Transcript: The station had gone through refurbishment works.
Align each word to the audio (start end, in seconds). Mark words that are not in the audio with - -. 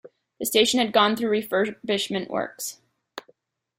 The 0.39 0.47
station 0.47 0.79
had 0.79 0.93
gone 0.93 1.15
through 1.15 1.29
refurbishment 1.29 2.27
works. 2.29 2.81